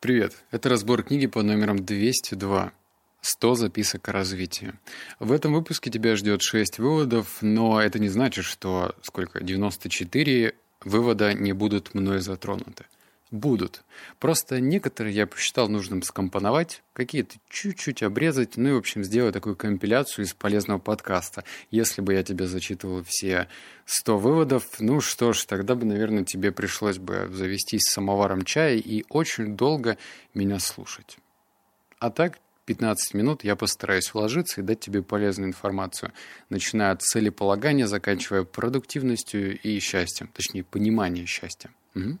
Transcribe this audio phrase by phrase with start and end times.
[0.00, 2.72] Привет, это разбор книги под номером 202
[3.20, 4.74] «100 записок о развитии».
[5.18, 11.34] В этом выпуске тебя ждет 6 выводов, но это не значит, что сколько, 94 вывода
[11.34, 12.84] не будут мной затронуты
[13.30, 13.84] будут.
[14.18, 19.56] Просто некоторые я посчитал нужным скомпоновать, какие-то чуть-чуть обрезать, ну и, в общем, сделать такую
[19.56, 21.44] компиляцию из полезного подкаста.
[21.70, 23.48] Если бы я тебе зачитывал все
[23.86, 29.04] 100 выводов, ну что ж, тогда бы, наверное, тебе пришлось бы завестись самоваром чая и
[29.08, 29.98] очень долго
[30.34, 31.18] меня слушать.
[31.98, 36.12] А так, 15 минут я постараюсь вложиться и дать тебе полезную информацию,
[36.50, 41.70] начиная от целеполагания, заканчивая продуктивностью и счастьем, точнее, пониманием счастья.
[41.98, 42.18] Угу.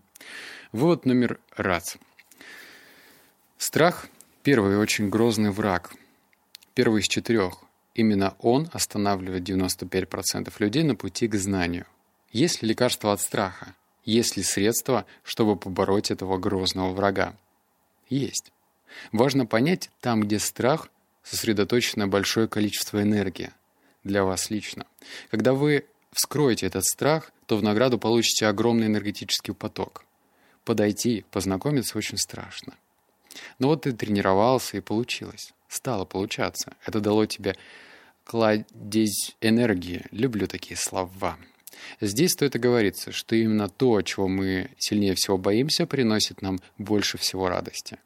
[0.72, 1.96] Вывод номер раз.
[3.58, 4.08] Страх–
[4.42, 5.92] первый очень грозный враг.
[6.74, 7.62] Первый из четырех.
[7.94, 11.86] Именно он останавливает 95% людей на пути к знанию.
[12.30, 13.74] Есть ли лекарство от страха?
[14.04, 17.34] Есть ли средства, чтобы побороть этого грозного врага?
[18.08, 18.52] Есть.
[19.12, 20.88] Важно понять, там, где страх,
[21.22, 23.50] сосредоточено большое количество энергии
[24.04, 24.86] для вас лично.
[25.30, 30.04] Когда вы вскроете этот страх, то в награду получите огромный энергетический поток
[30.64, 32.74] подойти, познакомиться очень страшно.
[33.58, 35.54] Но вот ты тренировался и получилось.
[35.66, 36.76] Стало получаться.
[36.84, 37.56] Это дало тебе
[38.24, 40.04] кладезь энергии.
[40.10, 41.38] Люблю такие слова.
[42.02, 47.48] Здесь стоит оговориться, что именно то, чего мы сильнее всего боимся, приносит нам больше всего
[47.48, 47.96] радости.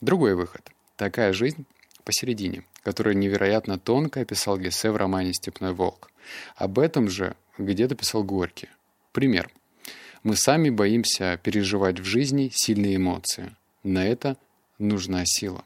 [0.00, 0.68] Другой выход.
[0.96, 1.64] Такая жизнь
[2.02, 6.10] посередине, которую невероятно тонко описал Гессе в романе «Степной волк».
[6.56, 8.68] Об этом же где-то писал Горький.
[9.12, 9.50] Пример.
[10.22, 13.56] Мы сами боимся переживать в жизни сильные эмоции.
[13.82, 14.36] На это
[14.78, 15.64] нужна сила.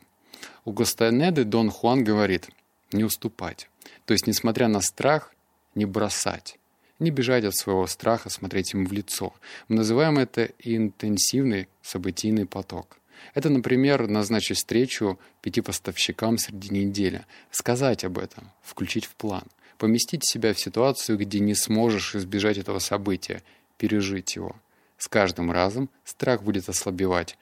[0.64, 2.48] У Кастанеды Дон Хуан говорит
[2.92, 3.68] «не уступать».
[4.06, 5.34] То есть, несмотря на страх,
[5.74, 6.58] не бросать.
[6.98, 9.34] Не бежать от своего страха, смотреть ему в лицо.
[9.68, 12.98] Мы называем это интенсивный событийный поток.
[13.34, 19.44] Это, например, назначить встречу пяти поставщикам среди недели, сказать об этом, включить в план,
[19.78, 23.42] поместить себя в ситуацию, где не сможешь избежать этого события,
[23.78, 24.56] пережить его.
[24.98, 27.36] С каждым разом страх будет ослабевать,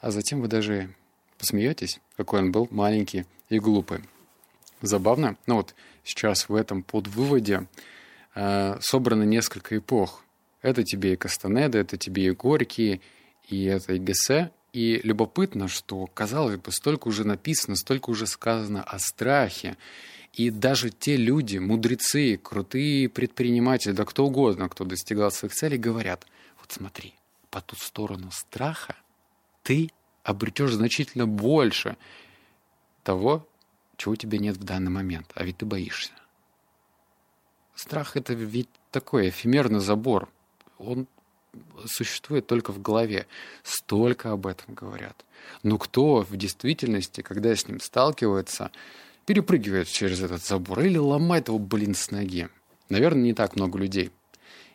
[0.00, 0.94] а затем вы даже
[1.38, 4.00] посмеетесь, какой он был маленький и глупый.
[4.82, 7.66] Забавно, но вот сейчас в этом подвыводе
[8.34, 10.24] э, собрано несколько эпох.
[10.62, 13.00] Это тебе и Кастанеда, это тебе и Горький,
[13.48, 14.50] и это и Гессе.
[14.72, 19.76] И любопытно, что, казалось бы, столько уже написано, столько уже сказано о страхе.
[20.36, 26.26] И даже те люди, мудрецы, крутые предприниматели, да кто угодно, кто достигал своих целей, говорят,
[26.60, 27.14] вот смотри,
[27.50, 28.96] по ту сторону страха
[29.62, 29.90] ты
[30.24, 31.96] обретешь значительно больше
[33.02, 33.48] того,
[33.96, 36.12] чего у тебя нет в данный момент, а ведь ты боишься.
[37.74, 40.28] Страх— это ведь такой эфемерный забор.
[40.78, 41.06] Он
[41.86, 43.26] существует только в голове.
[43.62, 45.24] Столько об этом говорят.
[45.62, 48.70] Но кто в действительности, когда с ним сталкивается,
[49.26, 52.48] перепрыгивает через этот забор или ломает его, блин, с ноги.
[52.88, 54.10] Наверное, не так много людей.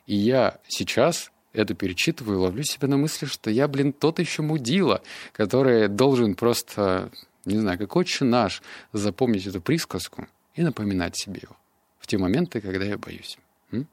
[0.06, 4.42] И я сейчас это перечитываю и ловлю себя на мысли, что я, блин, тот еще
[4.42, 5.02] мудила,
[5.34, 7.12] который должен просто,
[7.46, 8.62] не знаю, как отче наш,
[8.94, 11.56] запомнить эту присказку и напоминать себе его
[12.00, 13.38] в те моменты, когда я боюсь.
[13.72, 13.88] М?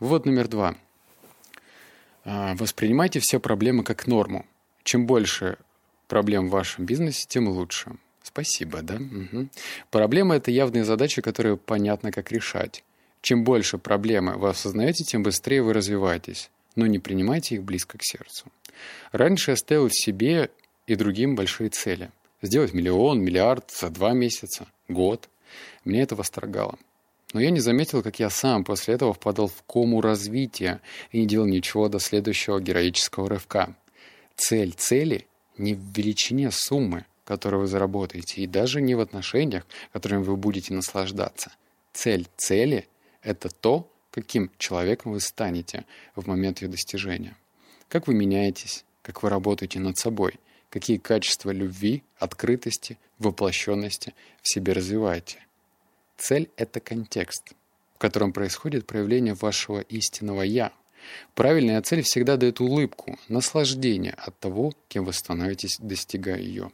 [0.00, 0.74] Вот номер два.
[2.24, 4.46] А, воспринимайте все проблемы как норму.
[4.82, 5.58] Чем больше
[6.08, 7.96] проблем в вашем бизнесе, тем лучше.
[8.24, 8.96] Спасибо, да?
[8.96, 9.48] Угу.
[9.90, 12.82] Проблема— это явные задачи, которые понятно, как решать.
[13.20, 16.50] Чем больше проблемы вы осознаете, тем быстрее вы развиваетесь.
[16.74, 18.46] Но не принимайте их близко к сердцу.
[19.12, 20.50] Раньше я ставил себе
[20.86, 22.10] и другим большие цели.
[22.40, 25.28] Сделать миллион, миллиард за два месяца, год.
[25.84, 26.78] Мне это восторгало.
[27.34, 30.80] Но я не заметил, как я сам после этого впадал в кому развития
[31.12, 33.76] и не делал ничего до следующего героического рывка.
[34.34, 35.26] Цель цели
[35.58, 40.74] не в величине суммы, которую вы заработаете, и даже не в отношениях, которыми вы будете
[40.74, 41.52] наслаждаться.
[41.92, 42.88] Цель цели—
[43.22, 47.36] это то, каким человеком вы станете в момент ее достижения.
[47.88, 50.38] Как вы меняетесь, как вы работаете над собой,
[50.70, 55.38] какие качества любви, открытости, воплощенности в себе развиваете.
[56.16, 57.52] Цель— это контекст,
[57.94, 60.72] в котором происходит проявление вашего истинного «я».
[61.34, 66.72] Правильная цель всегда дает улыбку, наслаждение от того, кем вы становитесь, достигая ее.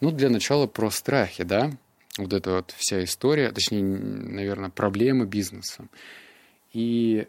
[0.00, 1.70] Ну, для начала про страхи, да,
[2.18, 5.86] вот эта вот вся история, точнее, наверное, проблемы бизнеса.
[6.72, 7.26] И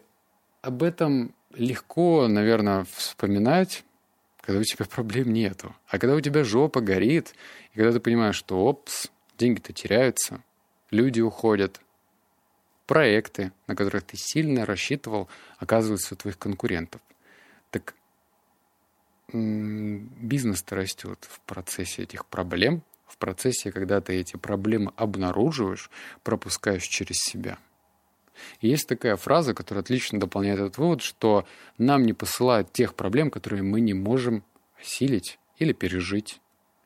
[0.60, 3.84] об этом легко, наверное, вспоминать,
[4.40, 5.74] когда у тебя проблем нету.
[5.88, 7.34] А когда у тебя жопа горит,
[7.72, 10.42] и когда ты понимаешь, что опс, деньги-то теряются,
[10.90, 11.80] люди уходят,
[12.86, 15.28] проекты, на которых ты сильно рассчитывал,
[15.58, 17.00] оказываются у твоих конкурентов.
[19.30, 25.90] Бизнес-то растет в процессе этих проблем, в процессе, когда ты эти проблемы обнаруживаешь,
[26.22, 27.58] пропускаешь через себя.
[28.60, 31.46] И есть такая фраза, которая отлично дополняет этот вывод, что
[31.76, 34.44] нам не посылают тех проблем, которые мы не можем
[34.80, 36.40] осилить или пережить,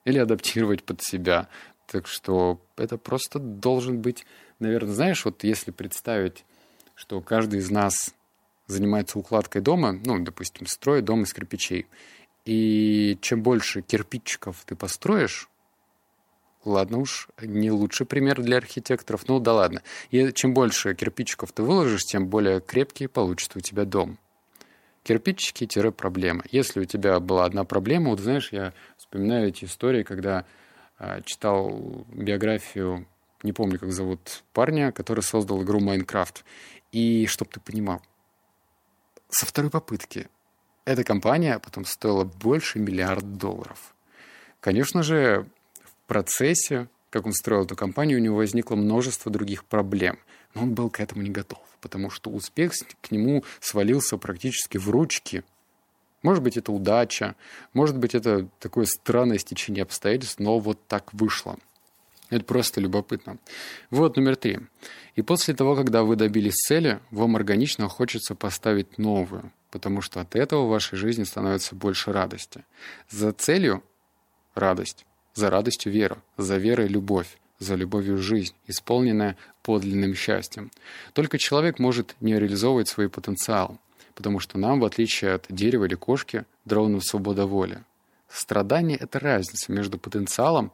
[0.05, 1.49] или адаптировать под себя.
[1.87, 4.27] Так что это просто должен быть,
[4.59, 6.45] наверное, знаешь, вот если представить,
[6.95, 8.15] что каждый из нас
[8.67, 11.87] занимается укладкой дома, ну, допустим, строит дом из кирпичей,
[12.45, 15.49] и чем больше кирпичиков ты построишь,
[16.65, 19.83] ладно уж, не лучший пример для архитекторов, ну да ладно.
[20.11, 24.19] И чем больше кирпичиков ты выложишь, тем более крепкий получится у тебя дом.
[25.05, 26.45] Кирпичики-проблема.
[26.51, 30.45] Если у тебя была одна проблема, вот знаешь, я вспоминаю эти истории, когда
[30.99, 33.07] э, читал биографию,
[33.43, 36.45] не помню, как зовут парня, который создал игру Майнкрафт.
[36.93, 38.01] И чтоб ты понимал,
[39.29, 40.29] со второй попытки
[40.85, 43.95] эта компания потом стоила больше миллиарда долларов.
[44.61, 45.47] Конечно же,
[45.85, 50.19] в процессе, как он строил эту компанию, у него возникло множество других проблем.
[50.55, 54.91] Но он был к этому не готов, потому что успех к нему свалился практически в
[54.91, 55.45] ручки.
[56.23, 57.35] Может быть, это удача,
[57.73, 61.59] может быть, это такое странное стечение обстоятельств, но вот так вышло.
[62.33, 63.39] Это просто любопытно.
[63.91, 64.59] Вот номер три.
[65.17, 70.37] И после того, когда вы добились цели, вам органично хочется поставить новую– потому что от
[70.37, 72.65] этого в вашей жизни становится больше радости.
[73.11, 73.83] За целью—
[74.55, 80.71] радость, за радостью— вера, за верой— любовь, за любовью— жизнь, исполненная подлинным счастьем.
[81.15, 83.79] Только человек может не реализовывать свой потенциал,
[84.15, 87.83] потому что нам, в отличие от дерева или кошки, дровна свобода воли.
[88.29, 90.71] Страдание— это разница между потенциалом,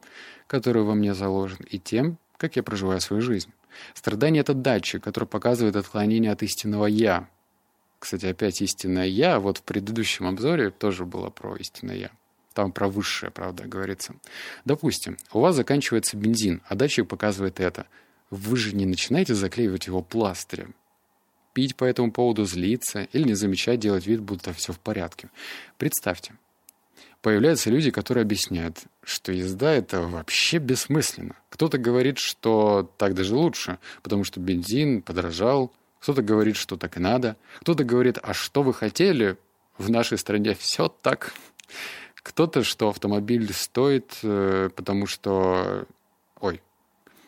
[0.49, 3.53] который во мне заложен, и тем, как я проживаю свою жизнь.
[3.93, 7.29] Страдание— это датчик, который показывает отклонение от истинного «я»,
[7.99, 9.39] кстати, опять истинное «я».
[9.39, 12.11] Вот в предыдущем обзоре тоже было про истинное «я».
[12.53, 14.15] Там про высшее, правда, говорится.
[14.65, 17.85] Допустим, у вас заканчивается бензин, а датчик показывает это.
[18.31, 20.73] Вы же не начинаете заклеивать его пластырем.
[21.53, 25.29] Пить по этому поводу злиться или не замечать, делать вид, будто все в порядке.
[25.77, 26.33] Представьте,
[27.21, 31.35] появляются люди, которые объясняют, что езда— это вообще бессмысленно.
[31.49, 36.99] Кто-то говорит, что так даже лучше, потому что бензин подорожал, кто-то говорит, что так и
[36.99, 37.35] надо.
[37.61, 39.37] Кто-то говорит, а что вы хотели?
[39.77, 41.33] В нашей стране все так.
[42.15, 45.85] Кто-то, что автомобиль стоит, э, потому что...
[46.39, 46.61] Ой.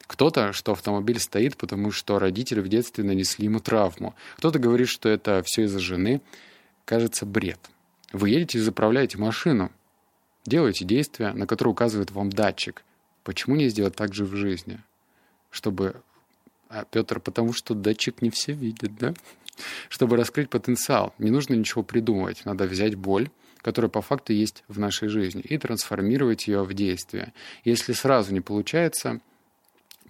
[0.08, 4.16] Кто-то, что автомобиль стоит, потому что родители в детстве нанесли ему травму.
[4.38, 6.22] Кто-то говорит, что это все из-за жены.
[6.86, 7.60] Кажется, бред.
[8.12, 9.72] Вы едете и заправляете машину.
[10.46, 12.84] Делаете действия, на которые указывает вам датчик.
[13.24, 14.80] Почему не сделать так же в жизни?
[15.52, 16.02] Чтобы
[16.72, 19.14] а Петр, потому что датчик не все видит, да?
[19.90, 22.46] Чтобы раскрыть потенциал, не нужно ничего придумывать.
[22.46, 27.34] Надо взять боль, которая по факту есть в нашей жизни, и трансформировать ее в действие.
[27.66, 29.20] Если сразу не получается,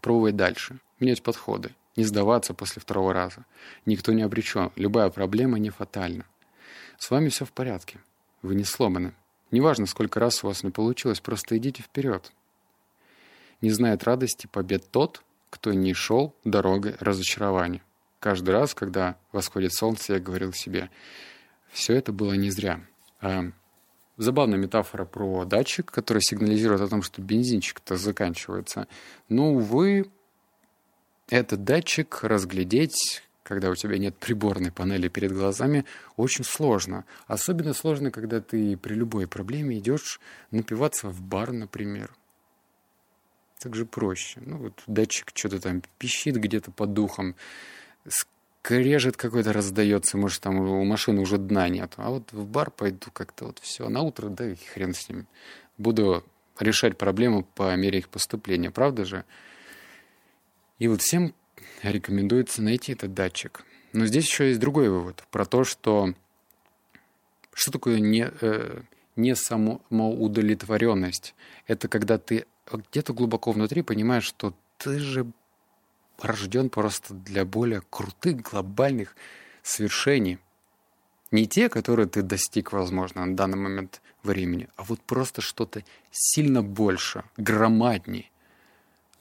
[0.01, 3.43] пробовать дальше, менять подходы, не сдаваться после второго раза.
[3.87, 6.25] Никто не обречен, любая проблема не фатальна.
[6.99, 7.97] С вами все в порядке,
[8.43, 9.13] вы не сломаны.
[9.51, 12.31] Неважно, сколько раз у вас не получилось, просто идите вперед.
[13.61, 17.83] Не знает радости побед тот, кто не шел дорогой разочарования.
[18.19, 20.89] Каждый раз, когда восходит солнце, я говорил себе,
[21.71, 22.81] все это было не зря.
[23.19, 23.51] А,
[24.17, 28.87] забавная метафора про датчик, который сигнализирует о том, что бензинчик-то заканчивается.
[29.27, 30.09] Но, увы,
[31.29, 37.05] этот датчик разглядеть, когда у тебя нет приборной панели перед глазами, очень сложно.
[37.27, 40.19] Особенно сложно, когда ты при любой проблеме идешь
[40.51, 42.11] напиваться в бар, например
[43.61, 44.41] так же проще.
[44.43, 47.35] Ну, вот датчик что-то там пищит где-то под духом,
[48.07, 51.93] скрежет какой-то раздается, может, там у машины уже дна нет.
[51.97, 53.87] А вот в бар пойду как-то вот все.
[53.89, 55.27] На утро, да и хрен с ним.
[55.77, 56.23] Буду
[56.59, 59.25] решать проблемы по мере их поступления, правда же?
[60.79, 61.35] И вот всем
[61.83, 63.63] рекомендуется найти этот датчик.
[63.93, 66.13] Но здесь еще есть другой вывод про то, что
[67.53, 68.81] что такое не, э,
[69.15, 71.35] не самоудовлетворенность.
[71.67, 75.25] Это когда ты где-то глубоко внутри понимаешь, что ты же
[76.19, 79.15] рожден просто для более крутых глобальных
[79.63, 80.39] свершений.
[81.31, 86.61] Не те, которые ты достиг, возможно, на данный момент времени, а вот просто что-то сильно
[86.61, 88.29] больше, громаднее.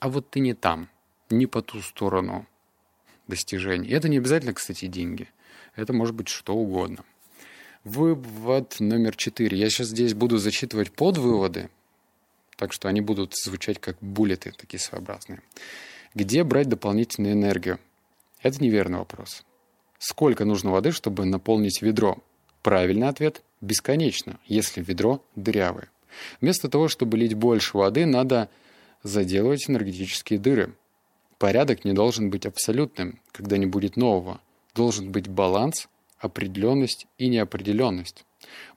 [0.01, 0.89] А вот ты не там,
[1.31, 2.47] не по ту сторону
[3.27, 3.89] достижений.
[3.89, 5.29] И это не обязательно, кстати, деньги.
[5.77, 7.05] Это может быть что угодно.
[7.85, 9.57] Вывод номер четыре.
[9.57, 11.71] Я сейчас здесь буду зачитывать подвыводы,
[12.57, 15.41] так что они будут звучать как буллеты, такие своеобразные.
[16.15, 17.79] Где брать дополнительную энергию?
[18.43, 19.45] Это неверный вопрос.
[19.99, 22.19] Сколько нужно воды, чтобы наполнить ведро?
[22.63, 25.91] Правильный ответ бесконечно, если ведро дырявое.
[26.41, 28.51] Вместо того, чтобы лить больше воды, надо
[29.03, 30.75] заделывать энергетические дыры.
[31.41, 34.43] Порядок не должен быть абсолютным, когда не будет нового.
[34.75, 38.27] Должен быть баланс, определенность и неопределенность.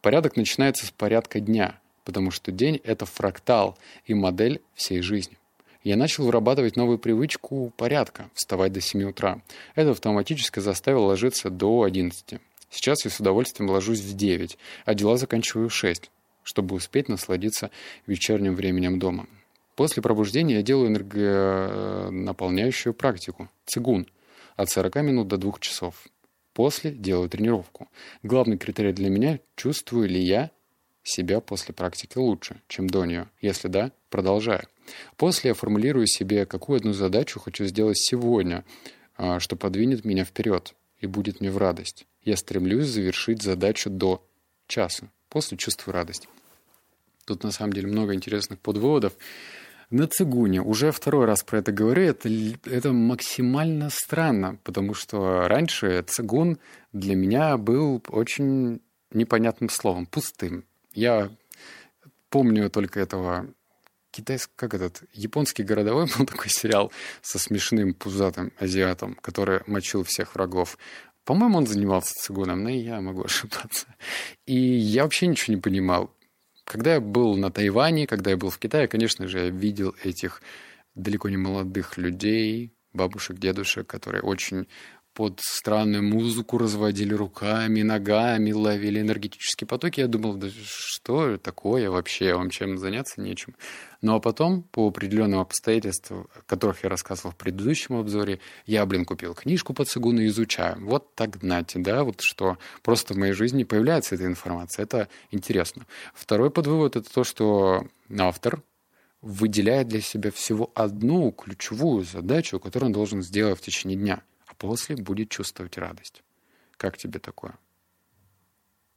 [0.01, 5.38] Порядок начинается с порядка дня, потому что день— это фрактал и модель всей жизни.
[5.84, 9.41] Я начал вырабатывать новую привычку порядка— вставать до 7 утра.
[9.75, 12.39] Это автоматически заставило ложиться до 11.
[12.70, 16.10] Сейчас я с удовольствием ложусь в 9, а дела заканчиваю в 6,
[16.43, 17.72] чтобы успеть насладиться
[18.08, 19.27] вечерним временем дома.
[19.75, 24.05] После пробуждения я делаю энергонаполняющую практику– цигун–
[24.55, 26.07] от 40 минут до 2 часов.
[26.53, 27.89] После делаю тренировку.
[28.21, 30.51] Главный критерий для меня– чувствую ли я
[31.03, 33.27] себя после практики лучше, чем до нее.
[33.41, 34.67] Если да, продолжаю.
[35.17, 38.63] После я формулирую себе, какую одну задачу хочу сделать сегодня,
[39.15, 42.05] а, что подвинет меня вперед и будет мне в радость.
[42.23, 44.25] Я стремлюсь завершить задачу до
[44.67, 45.09] часа.
[45.29, 46.27] После чувствую радость.
[47.25, 49.13] Тут на самом деле много интересных подводов.
[49.93, 52.01] На цигуне уже второй раз про это говорю.
[52.01, 52.27] Это,
[52.65, 56.57] это максимально странно, потому что раньше цигун
[56.93, 58.81] для меня был очень
[59.12, 60.65] непонятным словом, пустым.
[60.95, 61.29] Я
[62.31, 63.45] помню только этого
[64.09, 70.33] китайский, как этот, японский городовой был такой сериал со смешным пузатым азиатом, который мочил всех
[70.33, 70.79] врагов.
[71.23, 73.85] По-моему, он занимался цигуном, но я могу ошибаться.
[74.47, 76.09] И я вообще ничего не понимал.
[76.65, 80.41] Когда я был на Тайване, когда я был в Китае, конечно же, я видел этих
[80.96, 84.67] далеко не молодых людей, бабушек, дедушек, которые очень
[85.13, 90.00] под странную музыку разводили руками, ногами, ловили энергетические потоки.
[90.00, 93.55] Я думал, да что такое вообще, вам чем заняться нечем.
[94.01, 99.05] Ну а потом, по определенным обстоятельствам, о которых я рассказывал в предыдущем обзоре, я, блин,
[99.05, 100.77] купил книжку по цигуну и изучаю.
[100.84, 104.84] Вот так, знаете, да, вот что просто в моей жизни появляется эта информация.
[104.84, 105.86] Это интересно.
[106.13, 108.63] Второй подвывод— это то, что автор
[109.22, 114.22] выделяет для себя всего одну ключевую задачу, которую он должен сделать в течение дня—
[114.53, 116.24] а после будет чувствовать радость.
[116.77, 117.57] Как тебе такое?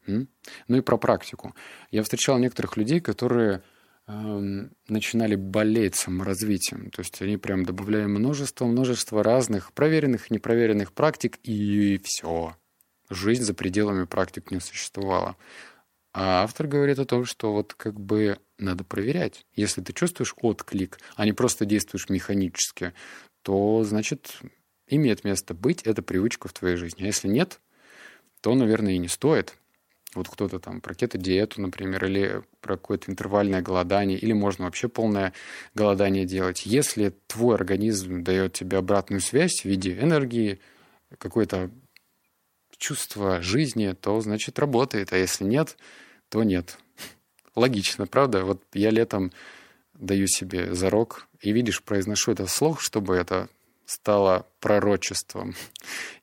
[0.07, 0.29] М?
[0.69, 1.55] Ну и про практику.
[1.91, 3.63] Я встречал некоторых людей, которые
[4.07, 6.91] э, начинали болеть саморазвитием.
[6.91, 12.57] То есть они прям добавляли множество, множество разных проверенных непроверенных практик, и все.
[13.09, 15.37] Жизнь за пределами практик не существовала.
[16.13, 19.47] А автор говорит о том, что вот как бы надо проверять.
[19.55, 22.95] Если ты чувствуешь отклик, а не просто действуешь механически,
[23.43, 24.41] то, значит,
[24.87, 27.05] имеет место быть эта привычка в твоей жизни.
[27.05, 27.61] А если нет,
[28.41, 29.57] то, наверное, и не стоит.
[30.15, 35.35] Вот кто-то там про кето-диету, например, или про какое-то интервальное голодание, или можно вообще полное
[35.75, 36.65] голодание делать.
[36.65, 40.59] Если твой организм дает тебе обратную связь в виде энергии,
[41.19, 41.71] какое-то
[42.79, 45.13] чувство жизни, то значит работает.
[45.13, 45.77] А если нет,
[46.31, 46.79] то нет.
[47.55, 48.45] Логично, правда?
[48.45, 49.33] Вот я летом
[49.95, 53.49] даю себе зарок, и видишь, произношу это слух, чтобы это
[53.87, 55.55] стало пророчеством.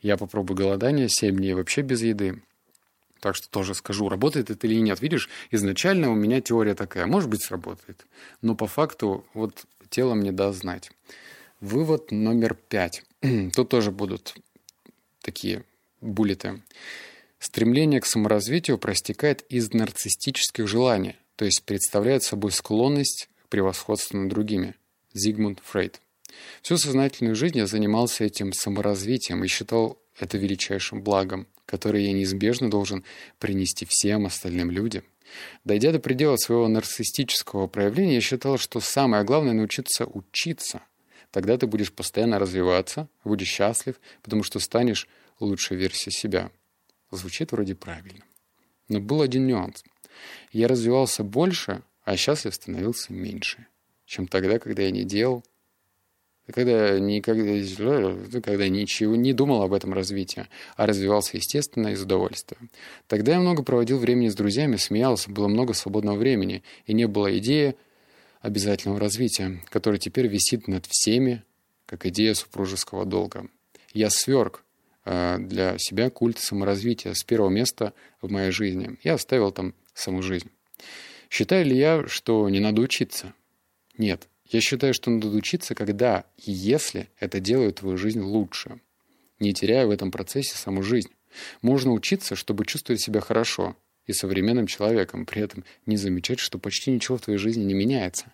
[0.02, 2.44] Я попробую голодание 7 дней вообще без еды.
[3.20, 5.02] Так что тоже скажу, работает это или нет.
[5.02, 8.06] Видишь, изначально у меня теория такая, может быть, сработает.
[8.42, 10.92] Но по факту вот тело мне даст знать.
[11.62, 13.04] Вывод номер пять.
[13.56, 14.36] Тут тоже будут
[15.22, 15.64] такие
[16.02, 16.62] буллеты.
[17.40, 24.30] Стремление к саморазвитию простекает из нарциссических желаний, то есть представляет собой склонность к превосходству над
[24.30, 24.76] другими.
[25.14, 26.02] Зигмунд Фрейд.
[26.62, 32.70] Всю сознательную жизнь я занимался этим саморазвитием и считал это величайшим благом, которое я неизбежно
[32.70, 33.04] должен
[33.40, 35.04] принести всем остальным людям.
[35.64, 40.84] Дойдя до предела своего нарциссического проявления, я считал, что самое главное— научиться учиться.
[41.32, 45.08] Тогда ты будешь постоянно развиваться, будешь счастлив, потому что станешь
[45.40, 46.52] лучшей версией себя.
[47.10, 48.24] Звучит вроде правильно.
[48.88, 49.84] Но был один нюанс.
[50.52, 53.66] Я развивался больше, а счастлив становился меньше,
[54.06, 55.44] чем тогда, когда я не делал
[56.52, 62.58] когда, никогда, когда ничего не думал об этом развитии, а развивался естественно из удовольствия.
[63.08, 67.38] Тогда я много проводил времени с друзьями, смеялся, было много свободного времени, и не было
[67.38, 67.76] идеи
[68.42, 71.44] обязательного развития, которая теперь висит над всеми,
[71.86, 73.48] как идея супружеского долга.
[73.94, 74.64] Я сверг
[75.06, 78.98] э, для себя культ саморазвития с первого места в моей жизни.
[79.04, 80.50] Я оставил там саму жизнь.
[81.30, 83.34] Считаю ли я, что не надо учиться?
[83.98, 84.28] Нет.
[84.54, 88.80] Я считаю, что надо учиться, когда и если это делает твою жизнь лучше,
[89.40, 91.10] не теряя в этом процессе саму жизнь.
[91.64, 96.92] Можно учиться, чтобы чувствовать себя хорошо и современным человеком, при этом не замечать, что почти
[96.92, 98.32] ничего в твоей жизни не меняется.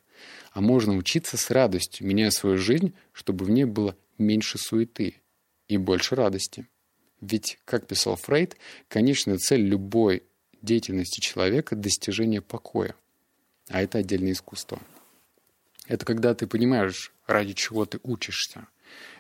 [0.52, 5.22] А можно учиться с радостью, меняя свою жизнь, чтобы в ней было меньше суеты
[5.70, 6.68] и больше радости.
[7.22, 8.58] Ведь, как писал Фрейд,
[8.90, 10.24] конечная цель любой
[10.62, 12.94] деятельности человека достижение покоя.
[13.70, 14.82] А это отдельное искусство.
[15.90, 18.68] Это когда ты понимаешь, ради чего ты учишься.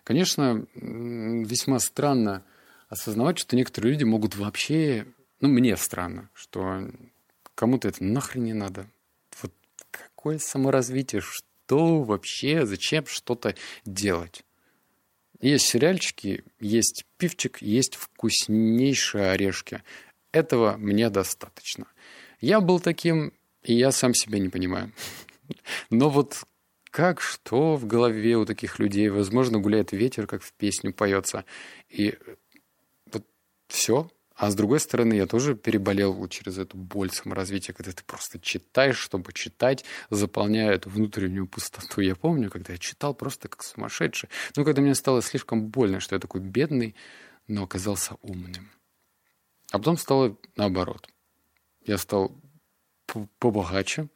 [0.03, 2.43] Конечно, весьма странно
[2.89, 5.07] осознавать, что некоторые люди могут вообще...
[5.41, 6.87] Ну, мне странно, что
[7.55, 8.85] кому-то это нахрен не надо.
[9.41, 9.51] Вот
[9.89, 14.43] какое саморазвитие, что вообще, зачем что-то делать?
[15.41, 19.81] Есть сериальчики, есть пивчик, есть вкуснейшие орешки.
[20.31, 21.87] Этого мне достаточно.
[22.41, 23.33] Я был таким,
[23.63, 24.93] и я сам себя не понимаю.
[25.89, 26.43] Но вот
[26.99, 29.07] как, что в голове у таких людей?
[29.07, 31.45] Возможно, гуляет ветер, как в песню поется.
[31.87, 32.17] И
[33.11, 33.25] вот
[33.69, 34.09] все.
[34.35, 38.97] А с другой стороны, я тоже переболел через эту боль саморазвития, когда ты просто читаешь,
[38.97, 42.01] чтобы читать, заполняя эту внутреннюю пустоту.
[42.01, 44.27] Я помню, когда я читал просто как сумасшедший.
[44.57, 46.95] Но когда мне стало слишком больно, что я такой бедный,
[47.47, 48.69] но оказался умным.
[49.71, 51.07] А потом стало наоборот.
[51.85, 52.37] Я стал
[53.39, 54.09] побогаче,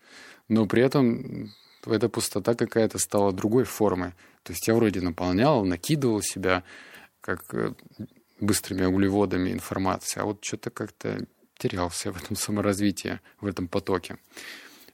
[0.50, 1.54] но при этом
[1.88, 4.14] эта пустота какая-то стала другой формы.
[4.44, 6.64] То есть я вроде наполнял, накидывал себя,
[7.22, 7.74] как э,
[8.40, 11.26] быстрыми углеводами информации, а вот что-то как-то
[11.58, 14.18] терялся в этом саморазвитии, в этом потоке.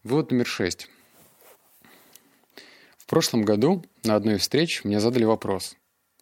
[0.04, 0.88] Вывод номер шесть.
[2.98, 5.76] В прошлом году на одной из встреч мне задали вопрос,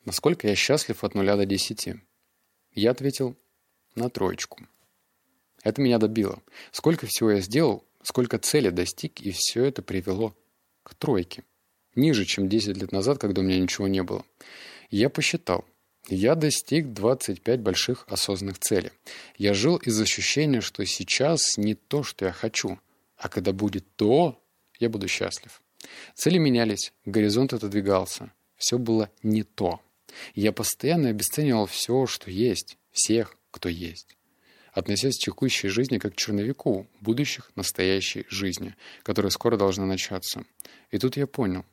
[0.06, 2.02] насколько я счастлив от нуля до десяти.
[2.72, 3.36] Я ответил
[3.96, 4.60] на троечку.
[5.64, 6.42] Это меня добило.
[6.72, 10.34] Сколько всего я сделал, сколько цели достиг, и все это привело
[10.88, 11.44] к тройке.
[11.96, 14.24] Ниже, чем 10 лет назад, когда у меня ничего не было.
[14.90, 15.66] Я посчитал–
[16.10, 18.92] я достиг 25 больших осознанных целей.
[19.38, 22.80] Я жил из ощущения, что сейчас не то, что я хочу,
[23.18, 24.42] а когда будет то,
[24.80, 25.62] я буду счастлив.
[26.16, 28.32] Цели менялись, горизонт отодвигался.
[28.56, 29.82] Все было не то.
[30.34, 34.17] Я постоянно обесценивал все, что есть, всех, кто есть.
[34.78, 40.44] Относясь к текущей жизни как к черновику будущих настоящей жизни, которая скоро должна начаться.
[40.92, 41.66] И тут я понял,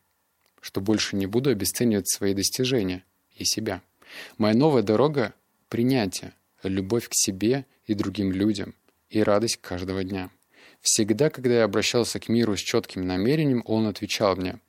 [0.62, 3.04] что больше не буду обесценивать свои достижения
[3.36, 3.82] и себя.
[4.38, 5.34] Моя новая дорога—
[5.68, 8.74] принятие, любовь к себе и другим людям
[9.10, 10.30] и радость каждого дня.
[10.80, 14.60] Всегда, когда я обращался к миру с четким намерением, он отвечал мне.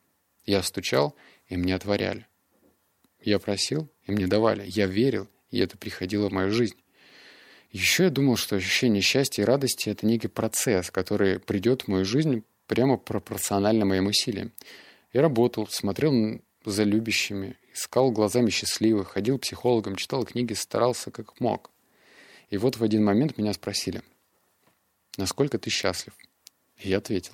[0.45, 1.15] Я стучал,
[1.47, 2.27] и мне отворяли.
[3.21, 4.65] Я просил, и мне давали.
[4.67, 6.75] Я верил, и это приходило в мою жизнь.
[7.75, 12.05] Еще я думал, что ощущение счастья и радости— это некий процесс, который придет в мою
[12.05, 14.53] жизнь прямо пропорционально моим усилиям.
[15.11, 21.37] Я работал, смотрел за любящими, искал глазами счастливых, ходил к психологам, читал книги, старался как
[21.41, 21.69] мог.
[22.49, 24.03] И вот в один момент меня спросили,
[25.17, 26.13] насколько ты счастлив?
[26.77, 27.33] И я ответил,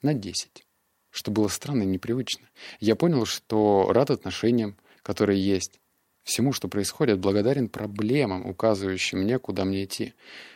[0.00, 0.64] на 10.
[1.10, 2.48] Что было странно и непривычно.
[2.78, 5.80] Я понял, что рад отношениям, которые есть,
[6.24, 10.14] всему, что происходит, благодарен проблемам, указывающим мне, куда мне идти.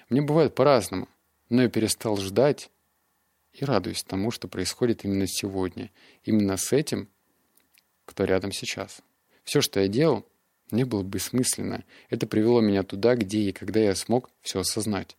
[0.09, 1.09] Мне бывает по-разному,
[1.51, 2.71] но я перестал ждать
[3.53, 5.91] и радуюсь тому, что происходит именно сегодня.
[6.25, 7.09] Именно с этим
[8.05, 9.03] кто рядом сейчас.
[9.45, 10.27] Все, что я делал,
[10.71, 11.85] не было бессмысленно.
[12.09, 15.17] Это привело меня туда, где и когда я смог все осознать.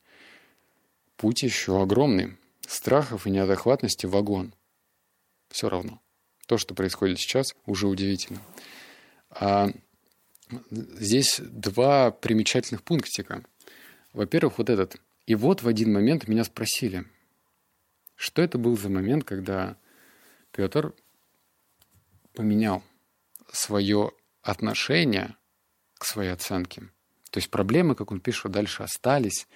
[1.16, 2.38] Путь еще огромный.
[2.68, 4.54] Страхов и неадекватности вагон.
[5.50, 6.00] Все равно.
[6.48, 8.42] То, что происходит сейчас, уже удивительно.
[9.30, 9.70] А
[10.72, 13.44] здесь два примечательных пунктика.
[14.14, 14.98] Во-первых, вот этот.
[15.26, 17.06] И вот в один момент меня спросили,
[18.16, 19.78] что это был за момент, когда
[20.52, 20.94] Петр
[22.34, 22.84] поменял
[23.52, 25.36] свое отношение
[25.98, 26.82] к своей оценке.
[27.32, 29.48] То есть проблемы, как он пишет дальше, остались.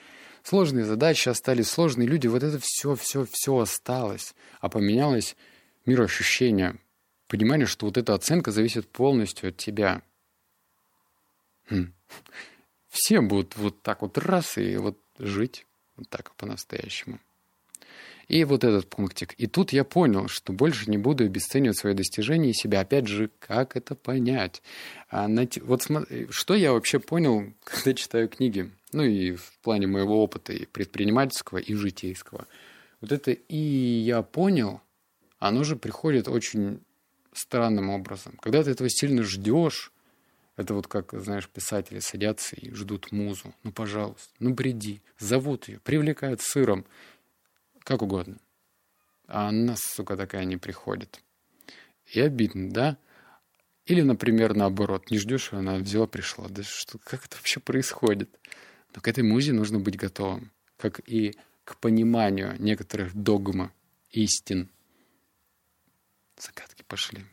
[0.43, 2.27] Сложные задачи остались, сложные люди.
[2.27, 4.35] Вот это все, все, все осталось.
[4.59, 5.35] А поменялось
[5.85, 6.77] мироощущение.
[7.27, 10.03] Понимание, что вот эта оценка зависит полностью от тебя.
[12.89, 17.19] Все будут вот так вот раз и вот жить вот так по-настоящему.
[18.27, 19.33] И вот этот пунктик.
[19.37, 22.79] И тут я понял, что больше не буду обесценивать свои достижения и себя.
[22.81, 24.61] Опять же, как это понять?
[25.09, 25.27] А,
[25.61, 25.87] вот
[26.29, 28.71] что я вообще понял, когда читаю книги?
[28.93, 32.47] Ну и в плане моего опыта и предпринимательского, и житейского.
[33.01, 34.81] Вот это «и я понял»,
[35.39, 36.79] оно же приходит очень
[37.33, 38.37] странным образом.
[38.41, 39.91] Когда ты этого сильно ждешь,
[40.55, 43.53] это вот как, знаешь, писатели садятся и ждут музу.
[43.63, 45.01] Ну, пожалуйста, ну, бреди.
[45.17, 46.85] Зовут ее, привлекают сыром
[47.83, 48.37] как угодно.
[49.27, 51.21] А она, сука, такая не приходит.
[52.05, 52.97] И обидно, да?
[53.85, 56.47] Или, например, наоборот, не ждешь, она взяла, пришла.
[56.49, 58.29] Да что, как это вообще происходит?
[58.95, 60.51] Но к этой музе нужно быть готовым.
[60.77, 61.35] Как и
[61.65, 63.71] к пониманию некоторых догм,
[64.11, 64.69] истин.
[66.37, 67.25] Загадки пошли.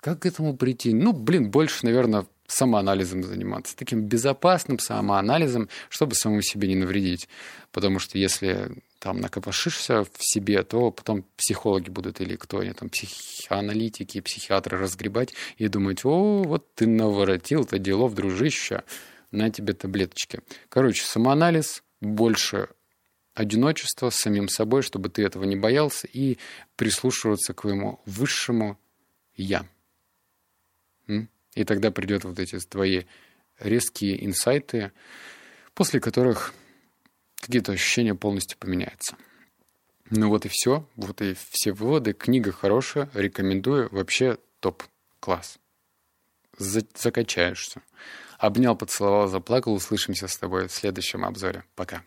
[0.00, 0.94] Как к этому прийти?
[0.94, 7.28] Ну, блин, больше, наверное, самоанализом заниматься, таким безопасным самоанализом, чтобы самому себе не навредить.
[7.72, 12.88] Потому что если там накопошишься в себе, то потом психологи будут или кто они там,
[12.88, 18.82] психоаналитики, психиатры разгребать и думать, о, вот ты наворотил-то делов, дружище,
[19.30, 20.40] на тебе таблеточки.
[20.70, 22.68] Короче, самоанализ, больше
[23.34, 26.38] одиночества с самим собой, чтобы ты этого не боялся, и
[26.76, 28.78] прислушиваться к твоему высшему
[29.36, 29.66] «я».
[31.54, 33.04] И тогда придет вот эти твои
[33.58, 34.92] резкие инсайты,
[35.74, 36.54] после которых
[37.36, 39.16] какие-то ощущения полностью поменяются.
[40.10, 40.86] Ну вот и все.
[40.96, 42.12] Вот и все выводы.
[42.12, 43.88] Книга хорошая, рекомендую.
[43.90, 45.58] Вообще топ-класс.
[46.56, 47.82] Закачаешься.
[48.38, 49.74] Обнял, поцеловал, заплакал.
[49.74, 51.64] Услышимся с тобой в следующем обзоре.
[51.74, 52.02] Пока.